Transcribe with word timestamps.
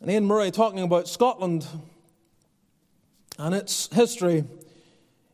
And 0.00 0.10
Iain 0.10 0.24
Murray 0.24 0.50
talking 0.50 0.80
about 0.80 1.08
Scotland 1.08 1.66
and 3.38 3.54
its 3.54 3.88
history. 3.92 4.44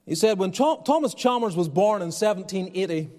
He 0.06 0.14
said 0.14 0.38
when 0.38 0.52
Thomas 0.52 1.14
Chalmers 1.14 1.56
was 1.56 1.68
born 1.68 2.02
in 2.02 2.08
1780, 2.08 3.10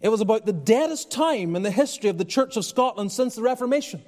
it 0.00 0.08
was 0.08 0.20
about 0.20 0.46
the 0.46 0.52
deadest 0.52 1.10
time 1.10 1.54
in 1.54 1.62
the 1.62 1.70
history 1.70 2.10
of 2.10 2.18
the 2.18 2.24
Church 2.24 2.56
of 2.56 2.64
Scotland 2.64 3.12
since 3.12 3.34
the 3.36 3.42
Reformation. 3.42 4.02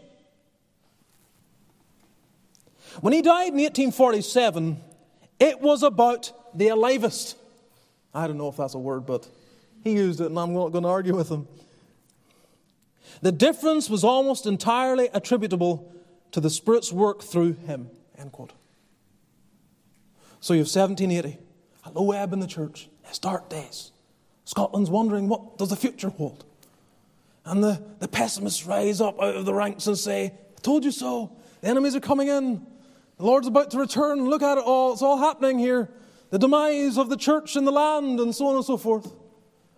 When 3.01 3.13
he 3.13 3.22
died 3.22 3.49
in 3.49 3.54
1847, 3.54 4.79
it 5.38 5.61
was 5.61 5.83
about 5.83 6.33
the 6.54 6.69
alivest. 6.69 7.37
I 8.15 8.27
don't 8.27 8.37
know 8.37 8.49
if 8.49 8.56
that's 8.56 8.74
a 8.74 8.79
word, 8.79 9.06
but 9.06 9.29
he 9.83 9.93
used 9.93 10.21
it, 10.21 10.27
and 10.27 10.38
I'm 10.38 10.54
not 10.54 10.71
going 10.71 10.85
to 10.85 10.90
argue 10.90 11.17
with 11.17 11.29
him. 11.29 11.49
The 13.22 13.33
difference 13.33 13.88
was 13.88 14.04
almost 14.04 14.47
entirely 14.47 15.09
attributable 15.13 15.93
to 16.33 16.41
the 16.41 16.51
Spirit's 16.51 16.92
work 16.92 17.23
through 17.23 17.55
him. 17.55 17.91
End 18.18 18.32
quote. 18.32 18.52
So 20.41 20.55
you 20.55 20.60
have 20.60 20.66
1780, 20.66 21.38
a 21.84 21.91
low 21.98 22.10
ebb 22.12 22.32
in 22.32 22.41
the 22.41 22.46
church, 22.46 22.88
it's 23.05 23.18
dark 23.18 23.48
days. 23.48 23.92
Scotland's 24.45 24.91
wondering 24.91 25.28
what 25.28 25.56
does 25.56 25.70
the 25.70 25.77
future 25.77 26.08
hold? 26.08 26.45
And 27.45 27.62
the, 27.62 27.82
the 28.00 28.08
pessimists 28.08 28.66
rise 28.66 29.00
up 29.00 29.20
out 29.20 29.36
of 29.36 29.45
the 29.45 29.55
ranks 29.55 29.86
and 29.86 29.96
say, 29.96 30.32
I 30.56 30.60
told 30.62 30.84
you 30.84 30.91
so. 30.91 31.36
The 31.60 31.68
enemies 31.68 31.95
are 31.95 32.00
coming 32.00 32.28
in. 32.28 32.66
The 33.19 33.24
Lord's 33.24 33.46
about 33.46 33.70
to 33.72 33.78
return. 33.78 34.28
Look 34.28 34.42
at 34.42 34.58
it 34.58 34.64
all. 34.64 34.92
It's 34.92 35.02
all 35.02 35.19
happening 35.19 35.58
here. 35.58 35.88
The 36.30 36.38
demise 36.38 36.98
of 36.98 37.08
the 37.08 37.16
church 37.16 37.56
in 37.56 37.64
the 37.64 37.72
land, 37.72 38.19
and 38.19 38.34
so 38.34 38.46
on 38.46 38.56
and 38.56 38.64
so 38.64 38.77
forth. 38.77 39.12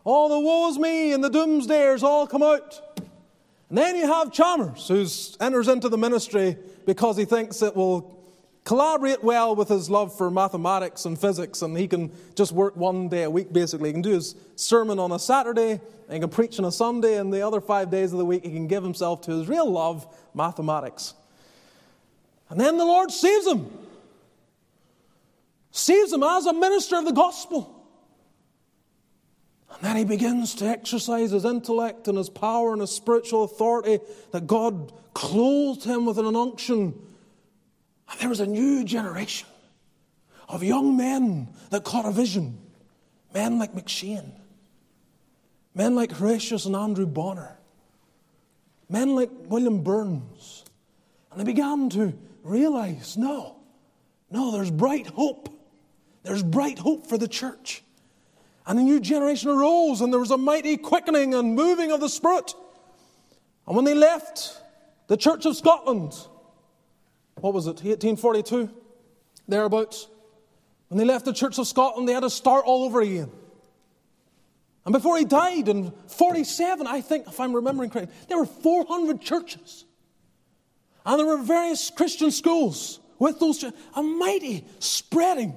All 0.04 0.28
the 0.28 0.38
woes 0.38 0.78
me 0.78 1.12
and 1.12 1.24
the 1.24 1.30
doomsdayers 1.30 2.02
all 2.02 2.26
come 2.26 2.42
out. 2.42 2.93
Then 3.76 3.96
you 3.96 4.06
have 4.06 4.32
Chalmers, 4.32 4.86
who 4.88 5.06
enters 5.44 5.68
into 5.68 5.88
the 5.88 5.98
ministry 5.98 6.56
because 6.86 7.16
he 7.16 7.24
thinks 7.24 7.60
it 7.60 7.74
will 7.74 8.14
collaborate 8.64 9.22
well 9.22 9.54
with 9.54 9.68
his 9.68 9.90
love 9.90 10.16
for 10.16 10.30
mathematics 10.30 11.04
and 11.04 11.18
physics, 11.18 11.60
and 11.60 11.76
he 11.76 11.86
can 11.86 12.12
just 12.34 12.52
work 12.52 12.76
one 12.76 13.08
day 13.08 13.24
a 13.24 13.30
week 13.30 13.52
basically. 13.52 13.88
He 13.90 13.92
can 13.92 14.02
do 14.02 14.12
his 14.12 14.36
sermon 14.56 14.98
on 14.98 15.12
a 15.12 15.18
Saturday, 15.18 15.72
and 15.72 16.12
he 16.12 16.20
can 16.20 16.30
preach 16.30 16.58
on 16.58 16.64
a 16.64 16.72
Sunday, 16.72 17.18
and 17.18 17.32
the 17.32 17.42
other 17.42 17.60
five 17.60 17.90
days 17.90 18.12
of 18.12 18.18
the 18.18 18.24
week 18.24 18.44
he 18.44 18.50
can 18.50 18.68
give 18.68 18.82
himself 18.82 19.22
to 19.22 19.32
his 19.32 19.48
real 19.48 19.70
love, 19.70 20.06
mathematics. 20.34 21.14
And 22.48 22.60
then 22.60 22.76
the 22.76 22.84
Lord 22.84 23.10
saves 23.10 23.46
him. 23.46 23.70
Saves 25.72 26.12
him 26.12 26.22
as 26.22 26.46
a 26.46 26.52
minister 26.52 26.96
of 26.96 27.04
the 27.04 27.12
gospel. 27.12 27.83
And 29.74 29.82
then 29.82 29.96
he 29.96 30.04
begins 30.04 30.54
to 30.56 30.66
exercise 30.66 31.32
his 31.32 31.44
intellect 31.44 32.06
and 32.08 32.16
his 32.16 32.30
power 32.30 32.72
and 32.72 32.80
his 32.80 32.90
spiritual 32.90 33.44
authority 33.44 34.00
that 34.30 34.46
God 34.46 34.92
clothed 35.14 35.84
him 35.84 36.06
with 36.06 36.18
an 36.18 36.36
unction. 36.36 36.94
And 38.10 38.20
there 38.20 38.28
was 38.28 38.40
a 38.40 38.46
new 38.46 38.84
generation 38.84 39.48
of 40.48 40.62
young 40.62 40.96
men 40.96 41.48
that 41.70 41.84
caught 41.84 42.06
a 42.06 42.12
vision. 42.12 42.58
Men 43.32 43.58
like 43.58 43.72
McCheyne, 43.72 44.30
men 45.74 45.96
like 45.96 46.12
Horatius 46.12 46.66
and 46.66 46.76
Andrew 46.76 47.06
Bonar, 47.06 47.58
men 48.88 49.16
like 49.16 49.30
William 49.48 49.82
Burns. 49.82 50.64
And 51.32 51.40
they 51.40 51.44
began 51.44 51.90
to 51.90 52.16
realize 52.44 53.16
no, 53.16 53.56
no, 54.30 54.52
there's 54.52 54.70
bright 54.70 55.08
hope. 55.08 55.48
There's 56.22 56.42
bright 56.42 56.78
hope 56.78 57.06
for 57.06 57.18
the 57.18 57.28
church. 57.28 57.83
And 58.66 58.78
a 58.78 58.82
new 58.82 58.98
generation 58.98 59.50
arose, 59.50 60.00
and 60.00 60.12
there 60.12 60.20
was 60.20 60.30
a 60.30 60.38
mighty 60.38 60.76
quickening 60.76 61.34
and 61.34 61.54
moving 61.54 61.92
of 61.92 62.00
the 62.00 62.08
Spirit. 62.08 62.54
And 63.66 63.76
when 63.76 63.84
they 63.84 63.94
left 63.94 64.58
the 65.06 65.16
Church 65.16 65.44
of 65.44 65.56
Scotland, 65.56 66.14
what 67.36 67.52
was 67.52 67.66
it, 67.66 67.82
1842, 67.82 68.70
thereabouts, 69.48 70.08
when 70.88 70.98
they 70.98 71.04
left 71.04 71.24
the 71.24 71.32
Church 71.32 71.58
of 71.58 71.66
Scotland, 71.66 72.08
they 72.08 72.12
had 72.12 72.20
to 72.20 72.30
start 72.30 72.64
all 72.64 72.84
over 72.84 73.00
again. 73.00 73.30
And 74.84 74.92
before 74.92 75.16
he 75.16 75.24
died 75.24 75.68
in 75.68 75.92
47, 76.08 76.86
I 76.86 77.00
think, 77.00 77.26
if 77.26 77.40
I'm 77.40 77.54
remembering 77.54 77.90
correctly, 77.90 78.14
there 78.28 78.38
were 78.38 78.46
400 78.46 79.20
churches. 79.20 79.86
And 81.06 81.18
there 81.18 81.26
were 81.26 81.42
various 81.42 81.90
Christian 81.90 82.30
schools 82.30 83.00
with 83.18 83.40
those, 83.40 83.64
a 83.94 84.02
mighty 84.02 84.66
spreading. 84.78 85.54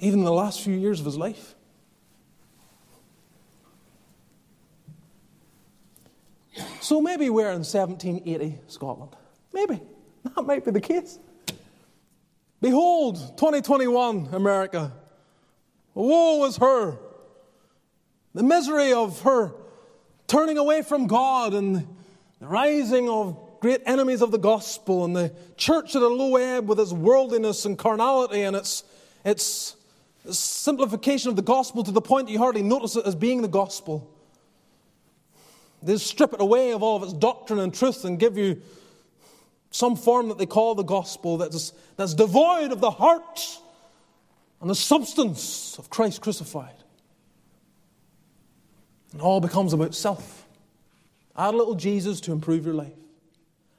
Even 0.00 0.20
in 0.20 0.24
the 0.24 0.32
last 0.32 0.62
few 0.62 0.74
years 0.74 0.98
of 0.98 1.06
his 1.06 1.16
life. 1.16 1.54
So 6.80 7.00
maybe 7.00 7.30
we're 7.30 7.50
in 7.50 7.62
1780 7.62 8.58
Scotland. 8.66 9.14
Maybe. 9.52 9.80
That 10.34 10.44
might 10.44 10.64
be 10.64 10.70
the 10.70 10.80
case. 10.80 11.18
Behold, 12.60 13.16
2021 13.38 14.30
America. 14.32 14.92
Woe 15.94 16.44
is 16.44 16.56
her. 16.58 16.98
The 18.34 18.42
misery 18.42 18.92
of 18.92 19.22
her 19.22 19.52
turning 20.26 20.58
away 20.58 20.82
from 20.82 21.06
God 21.06 21.54
and 21.54 21.76
the 22.38 22.46
rising 22.46 23.08
of 23.08 23.36
great 23.60 23.82
enemies 23.86 24.22
of 24.22 24.30
the 24.30 24.38
gospel 24.38 25.04
and 25.04 25.14
the 25.14 25.32
church 25.56 25.96
at 25.96 26.02
a 26.02 26.08
low 26.08 26.36
ebb 26.36 26.68
with 26.68 26.78
its 26.80 26.92
worldliness 26.92 27.64
and 27.64 27.78
carnality 27.78 28.42
and 28.42 28.56
its, 28.56 28.84
its 29.24 29.76
simplification 30.28 31.30
of 31.30 31.36
the 31.36 31.42
gospel 31.42 31.82
to 31.82 31.90
the 31.90 32.00
point 32.00 32.26
that 32.26 32.32
you 32.32 32.38
hardly 32.38 32.62
notice 32.62 32.96
it 32.96 33.06
as 33.06 33.14
being 33.14 33.42
the 33.42 33.48
gospel. 33.48 34.10
They 35.82 35.96
strip 35.96 36.32
it 36.34 36.40
away 36.40 36.72
of 36.72 36.82
all 36.82 36.96
of 36.96 37.02
its 37.02 37.12
doctrine 37.12 37.58
and 37.58 37.72
truth 37.72 38.04
and 38.04 38.18
give 38.18 38.36
you 38.36 38.60
some 39.70 39.96
form 39.96 40.28
that 40.28 40.38
they 40.38 40.46
call 40.46 40.74
the 40.74 40.82
gospel 40.82 41.38
that's, 41.38 41.72
that's 41.96 42.14
devoid 42.14 42.72
of 42.72 42.80
the 42.80 42.90
heart 42.90 43.40
and 44.60 44.68
the 44.68 44.74
substance 44.74 45.78
of 45.78 45.88
Christ 45.88 46.20
crucified. 46.20 46.74
And 49.12 49.22
all 49.22 49.40
becomes 49.40 49.72
about 49.72 49.94
self. 49.94 50.46
Add 51.36 51.54
a 51.54 51.56
little 51.56 51.74
Jesus 51.74 52.20
to 52.22 52.32
improve 52.32 52.66
your 52.66 52.74
life. 52.74 52.92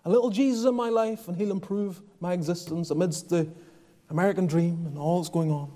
A 0.03 0.09
little 0.09 0.31
Jesus 0.31 0.65
in 0.65 0.73
my 0.73 0.89
life, 0.89 1.27
and 1.27 1.37
He'll 1.37 1.51
improve 1.51 2.01
my 2.19 2.33
existence 2.33 2.89
amidst 2.89 3.29
the 3.29 3.47
American 4.09 4.47
dream 4.47 4.85
and 4.87 4.97
all 4.97 5.21
that's 5.21 5.29
going 5.29 5.51
on. 5.51 5.71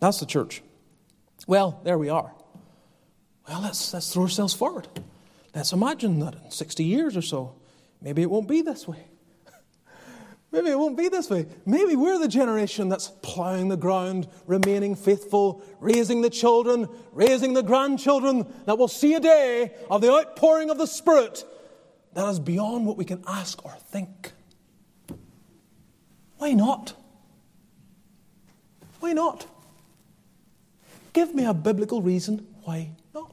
That's 0.00 0.20
the 0.20 0.26
church. 0.26 0.62
Well, 1.46 1.80
there 1.84 1.98
we 1.98 2.08
are. 2.08 2.32
Well, 3.48 3.62
let's, 3.62 3.92
let's 3.94 4.12
throw 4.12 4.24
ourselves 4.24 4.54
forward. 4.54 4.88
Let's 5.54 5.72
imagine 5.72 6.20
that 6.20 6.34
in 6.34 6.50
60 6.50 6.84
years 6.84 7.16
or 7.16 7.22
so, 7.22 7.54
maybe 8.02 8.22
it 8.22 8.30
won't 8.30 8.48
be 8.48 8.62
this 8.62 8.86
way. 8.86 9.06
Maybe 10.52 10.70
it 10.70 10.78
won't 10.78 10.96
be 10.96 11.08
this 11.08 11.28
way. 11.28 11.46
Maybe 11.66 11.94
we're 11.94 12.18
the 12.18 12.28
generation 12.28 12.88
that's 12.88 13.08
plowing 13.22 13.68
the 13.68 13.76
ground, 13.76 14.28
remaining 14.46 14.94
faithful, 14.94 15.62
raising 15.78 16.22
the 16.22 16.30
children, 16.30 16.88
raising 17.12 17.52
the 17.52 17.62
grandchildren, 17.62 18.46
that 18.64 18.78
will 18.78 18.88
see 18.88 19.14
a 19.14 19.20
day 19.20 19.74
of 19.90 20.00
the 20.00 20.10
outpouring 20.10 20.70
of 20.70 20.78
the 20.78 20.86
Spirit 20.86 21.44
that 22.14 22.26
is 22.28 22.40
beyond 22.40 22.86
what 22.86 22.96
we 22.96 23.04
can 23.04 23.22
ask 23.26 23.62
or 23.64 23.72
think. 23.90 24.32
Why 26.38 26.52
not? 26.52 26.94
Why 29.00 29.12
not? 29.12 29.46
Give 31.18 31.34
me 31.34 31.46
a 31.46 31.52
biblical 31.52 32.00
reason 32.00 32.46
why 32.62 32.90
not. 33.12 33.27